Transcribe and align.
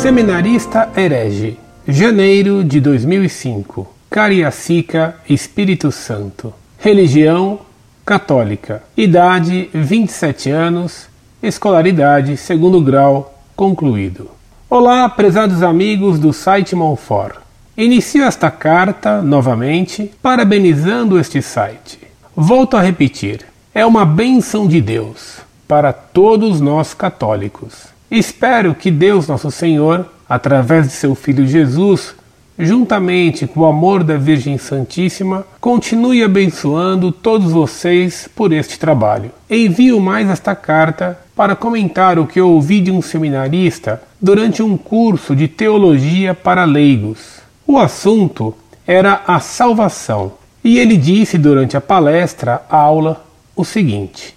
Seminarista 0.00 0.88
herege, 0.96 1.58
janeiro 1.86 2.64
de 2.64 2.80
2005, 2.80 3.86
Cariacica, 4.08 5.16
Espírito 5.28 5.92
Santo. 5.92 6.54
Religião 6.78 7.58
católica. 8.02 8.82
Idade 8.96 9.68
27 9.74 10.48
anos. 10.48 11.06
Escolaridade 11.42 12.38
segundo 12.38 12.80
grau 12.80 13.38
concluído. 13.54 14.30
Olá, 14.70 15.06
prezados 15.06 15.62
amigos 15.62 16.18
do 16.18 16.32
site 16.32 16.74
Monfort. 16.74 17.36
Inicio 17.76 18.24
esta 18.24 18.50
carta 18.50 19.20
novamente 19.20 20.10
parabenizando 20.22 21.18
este 21.18 21.42
site. 21.42 21.98
Volto 22.34 22.74
a 22.74 22.80
repetir: 22.80 23.44
é 23.74 23.84
uma 23.84 24.06
benção 24.06 24.66
de 24.66 24.80
Deus 24.80 25.40
para 25.68 25.92
todos 25.92 26.58
nós 26.58 26.94
católicos. 26.94 27.99
Espero 28.10 28.74
que 28.74 28.90
Deus 28.90 29.28
Nosso 29.28 29.52
Senhor, 29.52 30.04
através 30.28 30.88
de 30.88 30.92
seu 30.94 31.14
Filho 31.14 31.46
Jesus, 31.46 32.12
juntamente 32.58 33.46
com 33.46 33.60
o 33.60 33.66
amor 33.66 34.02
da 34.02 34.16
Virgem 34.16 34.58
Santíssima, 34.58 35.46
continue 35.60 36.24
abençoando 36.24 37.12
todos 37.12 37.52
vocês 37.52 38.28
por 38.34 38.52
este 38.52 38.80
trabalho. 38.80 39.30
Envio 39.48 40.00
mais 40.00 40.28
esta 40.28 40.56
carta 40.56 41.20
para 41.36 41.54
comentar 41.54 42.18
o 42.18 42.26
que 42.26 42.40
eu 42.40 42.50
ouvi 42.50 42.80
de 42.80 42.90
um 42.90 43.00
seminarista 43.00 44.02
durante 44.20 44.60
um 44.60 44.76
curso 44.76 45.36
de 45.36 45.46
teologia 45.46 46.34
para 46.34 46.64
leigos. 46.64 47.38
O 47.64 47.78
assunto 47.78 48.52
era 48.84 49.22
a 49.24 49.38
salvação, 49.38 50.32
e 50.64 50.80
ele 50.80 50.96
disse 50.96 51.38
durante 51.38 51.76
a 51.76 51.80
palestra, 51.80 52.62
aula, 52.68 53.24
o 53.54 53.64
seguinte: 53.64 54.34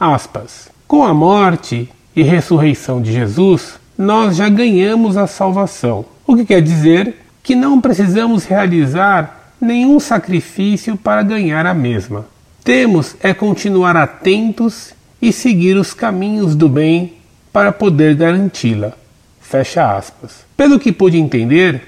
aspas, 0.00 0.68
com 0.88 1.04
a 1.04 1.14
morte 1.14 1.88
e 2.14 2.22
ressurreição 2.22 3.00
de 3.00 3.12
Jesus, 3.12 3.74
nós 3.96 4.36
já 4.36 4.48
ganhamos 4.48 5.16
a 5.16 5.26
salvação. 5.26 6.04
O 6.26 6.36
que 6.36 6.44
quer 6.44 6.60
dizer 6.60 7.16
que 7.42 7.54
não 7.54 7.80
precisamos 7.80 8.44
realizar 8.44 9.54
nenhum 9.60 9.98
sacrifício 9.98 10.96
para 10.96 11.22
ganhar 11.22 11.66
a 11.66 11.74
mesma. 11.74 12.26
Temos 12.64 13.16
é 13.20 13.34
continuar 13.34 13.96
atentos 13.96 14.92
e 15.20 15.32
seguir 15.32 15.76
os 15.76 15.94
caminhos 15.94 16.54
do 16.54 16.68
bem 16.68 17.14
para 17.52 17.72
poder 17.72 18.14
garanti-la. 18.14 18.92
Fecha 19.40 19.96
aspas. 19.96 20.44
Pelo 20.56 20.78
que 20.78 20.92
pude 20.92 21.18
entender, 21.18 21.82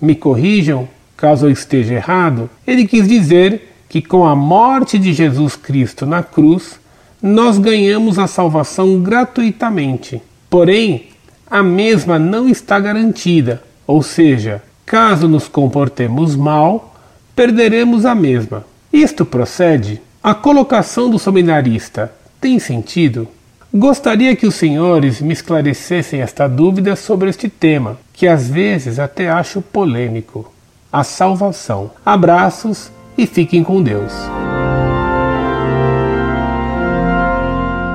me 0.00 0.14
corrijam 0.14 0.88
caso 1.22 1.46
eu 1.46 1.50
esteja 1.52 1.94
errado, 1.94 2.50
ele 2.66 2.84
quis 2.84 3.06
dizer 3.06 3.72
que 3.88 4.02
com 4.02 4.26
a 4.26 4.34
morte 4.34 4.98
de 4.98 5.12
Jesus 5.12 5.54
Cristo 5.54 6.04
na 6.04 6.20
cruz, 6.20 6.80
nós 7.22 7.56
ganhamos 7.58 8.18
a 8.18 8.26
salvação 8.26 9.00
gratuitamente. 9.00 10.20
Porém, 10.50 11.06
a 11.48 11.62
mesma 11.62 12.18
não 12.18 12.48
está 12.48 12.80
garantida, 12.80 13.62
ou 13.86 14.02
seja, 14.02 14.62
Caso 14.92 15.26
nos 15.26 15.48
comportemos 15.48 16.36
mal, 16.36 16.94
perderemos 17.34 18.04
a 18.04 18.14
mesma. 18.14 18.64
Isto 18.92 19.24
procede? 19.24 20.02
A 20.22 20.34
colocação 20.34 21.08
do 21.08 21.18
seminarista 21.18 22.12
tem 22.38 22.58
sentido? 22.58 23.26
Gostaria 23.72 24.36
que 24.36 24.46
os 24.46 24.54
senhores 24.54 25.22
me 25.22 25.32
esclarecessem 25.32 26.20
esta 26.20 26.46
dúvida 26.46 26.94
sobre 26.94 27.30
este 27.30 27.48
tema, 27.48 27.96
que 28.12 28.28
às 28.28 28.50
vezes 28.50 28.98
até 28.98 29.30
acho 29.30 29.62
polêmico. 29.62 30.52
A 30.92 31.02
salvação. 31.02 31.90
Abraços 32.04 32.90
e 33.16 33.26
fiquem 33.26 33.64
com 33.64 33.82
Deus. 33.82 34.12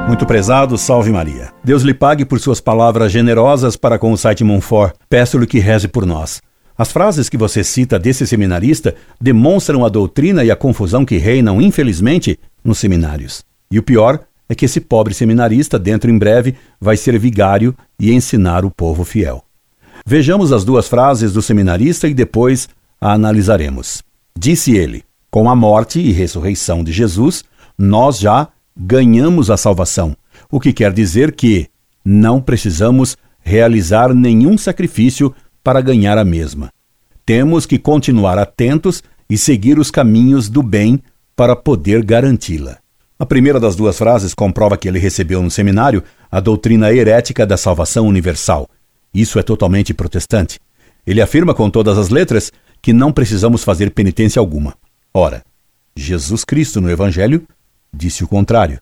Muito 0.08 0.26
prezado, 0.26 0.78
salve 0.78 1.12
Maria. 1.12 1.52
Deus 1.62 1.84
lhe 1.84 1.94
pague 1.94 2.24
por 2.24 2.40
suas 2.40 2.62
palavras 2.62 3.12
generosas 3.12 3.76
para 3.76 4.00
com 4.00 4.14
o 4.14 4.18
site 4.18 4.42
Monfort. 4.42 4.96
Peço-lhe 5.10 5.46
que 5.46 5.60
reze 5.60 5.90
por 5.90 6.06
nós. 6.06 6.42
As 6.78 6.94
frases 6.94 7.28
que 7.28 7.36
você 7.36 7.62
cita 7.62 8.00
desse 8.00 8.26
seminarista 8.26 8.96
demonstram 9.20 9.84
a 9.84 9.90
doutrina 9.90 10.46
e 10.46 10.52
a 10.52 10.56
confusão 10.56 11.04
que 11.04 11.18
reinam, 11.18 11.62
infelizmente, 11.62 12.40
nos 12.64 12.78
seminários. 12.78 13.44
E 13.70 13.78
o 13.78 13.84
pior 13.84 14.22
é 14.48 14.56
que 14.56 14.64
esse 14.64 14.80
pobre 14.80 15.14
seminarista, 15.14 15.78
dentro 15.78 16.10
em 16.10 16.18
breve, 16.18 16.56
vai 16.80 16.96
ser 16.96 17.20
vigário 17.20 17.76
e 18.00 18.14
ensinar 18.14 18.64
o 18.64 18.72
povo 18.72 19.04
fiel. 19.04 19.44
Vejamos 20.06 20.54
as 20.54 20.64
duas 20.64 20.88
frases 20.88 21.34
do 21.34 21.42
seminarista 21.42 22.08
e 22.08 22.14
depois 22.14 22.70
a 23.02 23.12
analisaremos. 23.12 24.02
Disse 24.40 24.74
ele: 24.74 25.04
Com 25.30 25.50
a 25.50 25.56
morte 25.56 26.00
e 26.00 26.14
ressurreição 26.14 26.82
de 26.82 26.94
Jesus, 26.94 27.44
nós 27.78 28.18
já 28.18 28.48
ganhamos 28.78 29.50
a 29.50 29.58
salvação, 29.58 30.16
o 30.52 30.60
que 30.60 30.72
quer 30.72 30.94
dizer 30.94 31.34
que 31.34 31.68
não 32.06 32.42
precisamos 32.42 33.18
realizar 33.40 34.14
nenhum 34.14 34.58
sacrifício 34.58 35.34
para 35.64 35.82
ganhar 35.82 36.18
a 36.18 36.24
mesma. 36.24 36.70
Temos 37.26 37.66
que 37.66 37.78
continuar 37.78 38.38
atentos 38.38 39.04
e 39.30 39.38
seguir 39.38 39.80
os 39.80 39.92
caminhos 39.92 40.48
do 40.48 40.62
bem 40.62 41.02
para 41.36 41.56
poder 41.56 42.04
garanti-la. 42.04 42.78
A 43.20 43.26
primeira 43.26 43.60
das 43.60 43.76
duas 43.76 43.98
frases 43.98 44.34
comprova 44.34 44.78
que 44.78 44.88
ele 44.88 45.00
recebeu 45.00 45.42
no 45.42 45.50
seminário 45.50 46.04
a 46.32 46.40
doutrina 46.40 46.94
herética 46.94 47.46
da 47.46 47.58
salvação 47.58 48.08
universal. 48.08 48.70
Isso 49.14 49.40
é 49.40 49.44
totalmente 49.44 49.94
protestante. 49.94 50.60
Ele 51.06 51.22
afirma 51.22 51.54
com 51.54 51.70
todas 51.70 51.98
as 51.98 52.10
letras 52.10 52.52
que 52.82 52.94
não 52.94 53.12
precisamos 53.12 53.64
fazer 53.64 53.92
penitência 53.92 54.40
alguma. 54.40 54.76
Ora, 55.14 55.44
Jesus 55.96 56.46
Cristo 56.46 56.80
no 56.80 56.92
Evangelho 56.92 57.44
disse 57.94 58.24
o 58.24 58.28
contrário. 58.28 58.80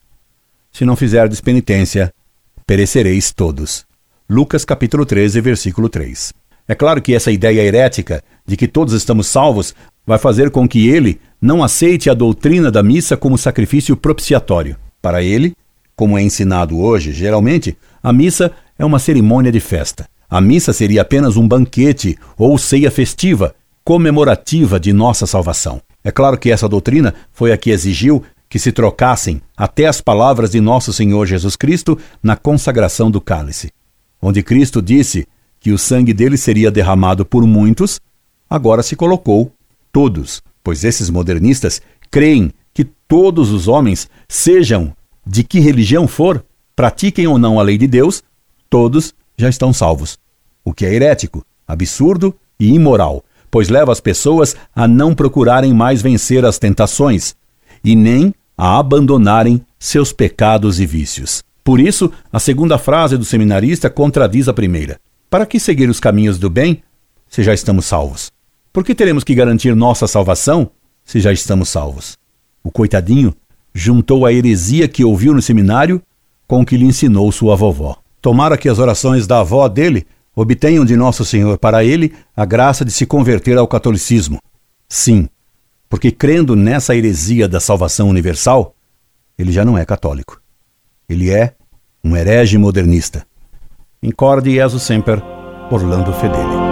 Se 0.72 0.86
não 0.86 0.96
fizerdes 0.96 1.42
penitência, 1.42 2.14
perecereis 2.66 3.32
todos. 3.32 3.86
Lucas 4.30 4.66
capítulo 4.66 5.06
13, 5.06 5.40
versículo 5.42 5.88
3. 5.88 6.34
É 6.68 6.74
claro 6.74 7.02
que 7.02 7.14
essa 7.14 7.32
ideia 7.32 7.62
herética 7.62 8.24
de 8.46 8.58
que 8.58 8.68
todos 8.68 8.94
estamos 8.94 9.28
salvos 9.28 9.76
vai 10.06 10.18
fazer 10.18 10.50
com 10.50 10.68
que 10.68 10.90
ele 10.90 11.20
não 11.42 11.64
aceite 11.64 12.10
a 12.10 12.14
doutrina 12.14 12.72
da 12.72 12.82
missa 12.82 13.16
como 13.16 13.38
sacrifício 13.38 13.96
propiciatório. 13.96 14.76
Para 15.02 15.22
ele, 15.22 15.56
como 15.96 16.18
é 16.18 16.24
ensinado 16.24 16.80
hoje, 16.80 17.12
geralmente, 17.14 17.78
a 18.02 18.12
missa 18.12 18.52
é 18.78 18.84
uma 18.84 19.00
cerimônia 19.00 19.52
de 19.52 19.60
festa. 19.60 20.08
A 20.30 20.42
missa 20.42 20.74
seria 20.74 21.04
apenas 21.04 21.38
um 21.38 21.48
banquete 21.48 22.18
ou 22.38 22.58
ceia 22.58 22.90
festiva, 22.90 23.54
comemorativa 23.84 24.80
de 24.80 24.92
nossa 24.92 25.28
salvação. 25.28 25.80
É 26.04 26.12
claro 26.12 26.38
que 26.38 26.52
essa 26.52 26.68
doutrina 26.68 27.14
foi 27.32 27.52
a 27.52 27.58
que 27.58 27.70
exigiu 27.70 28.24
que 28.50 28.60
se 28.60 28.72
trocassem 28.72 29.42
até 29.56 29.86
as 29.86 30.02
palavras 30.02 30.52
de 30.52 30.62
nosso 30.62 30.94
Senhor 30.94 31.26
Jesus 31.26 31.56
Cristo 31.56 31.98
na 32.22 32.36
consagração 32.36 33.10
do 33.10 33.20
cálice, 33.20 33.72
onde 34.22 34.44
Cristo 34.44 34.82
disse 34.82 35.28
que 35.60 35.72
o 35.72 35.78
sangue 35.78 36.14
dele 36.14 36.38
seria 36.38 36.72
derramado 36.72 37.26
por 37.26 37.46
muitos, 37.46 38.00
agora 38.50 38.84
se 38.84 38.96
colocou 38.96 39.52
todos, 39.92 40.42
pois 40.64 40.84
esses 40.84 41.10
modernistas 41.10 41.82
creem 42.12 42.52
que 42.74 42.84
todos 42.84 43.52
os 43.52 43.68
homens, 43.68 44.10
sejam 44.28 44.96
de 45.26 45.44
que 45.44 45.60
religião 45.60 46.08
for, 46.08 46.44
pratiquem 46.76 47.26
ou 47.26 47.38
não 47.38 47.60
a 47.60 47.64
lei 47.64 47.78
de 47.78 47.88
Deus, 47.88 48.24
todos 48.70 49.14
já 49.38 49.50
estão 49.50 49.74
salvos. 49.74 50.20
O 50.64 50.74
que 50.74 50.86
é 50.86 50.94
herético, 50.94 51.46
absurdo 51.68 52.36
e 52.60 52.74
imoral, 52.74 53.24
pois 53.50 53.70
leva 53.70 53.92
as 53.92 54.00
pessoas 54.00 54.56
a 54.76 54.88
não 54.88 55.16
procurarem 55.16 55.74
mais 55.74 56.02
vencer 56.02 56.46
as 56.46 56.60
tentações 56.60 57.36
e 57.86 57.96
nem 57.96 58.34
a 58.58 58.80
abandonarem 58.80 59.62
seus 59.78 60.12
pecados 60.12 60.80
e 60.80 60.86
vícios. 60.86 61.44
Por 61.64 61.80
isso, 61.80 62.12
a 62.34 62.40
segunda 62.40 62.80
frase 62.80 63.16
do 63.16 63.24
seminarista 63.24 63.90
contradiz 63.90 64.48
a 64.48 64.54
primeira. 64.54 65.00
Para 65.30 65.46
que 65.46 65.60
seguir 65.60 65.88
os 65.90 66.00
caminhos 66.00 66.40
do 66.40 66.50
bem 66.50 66.82
se 67.30 67.44
já 67.44 67.54
estamos 67.54 67.86
salvos? 67.86 68.32
Por 68.74 68.84
que 68.84 68.96
teremos 68.96 69.24
que 69.24 69.36
garantir 69.36 69.76
nossa 69.76 70.08
salvação 70.08 70.72
se 71.04 71.20
já 71.20 71.32
estamos 71.32 71.70
salvos? 71.70 72.18
O 72.64 72.72
coitadinho 72.72 73.36
juntou 73.74 74.26
a 74.26 74.34
heresia 74.34 74.88
que 74.88 75.04
ouviu 75.04 75.34
no 75.34 75.42
seminário 75.42 76.02
com 76.48 76.62
o 76.62 76.66
que 76.66 76.78
lhe 76.78 76.86
ensinou 76.86 77.32
sua 77.32 77.56
vovó. 77.56 77.98
Tomara 78.22 78.58
que 78.58 78.70
as 78.70 78.80
orações 78.80 79.28
da 79.28 79.42
avó 79.42 79.68
dele 79.68 80.08
obtenham 80.36 80.84
de 80.84 80.96
Nosso 80.96 81.24
Senhor 81.24 81.58
para 81.60 81.84
ele 81.84 82.14
a 82.36 82.46
graça 82.46 82.84
de 82.84 82.92
se 82.92 83.06
converter 83.06 83.58
ao 83.58 83.68
catolicismo. 83.68 84.40
Sim, 84.90 85.30
porque 85.90 86.12
crendo 86.12 86.56
nessa 86.56 86.96
heresia 86.96 87.48
da 87.48 87.60
salvação 87.60 88.10
universal, 88.10 88.76
ele 89.38 89.52
já 89.52 89.64
não 89.64 89.78
é 89.78 89.86
católico. 89.86 90.42
Ele 91.08 91.32
é 91.32 91.54
um 92.04 92.16
herege 92.16 92.58
modernista. 92.58 93.26
Incorde 94.02 94.54
Jesus 94.54 94.84
Semper, 94.84 95.22
Orlando 95.72 96.14
Fedeli. 96.14 96.65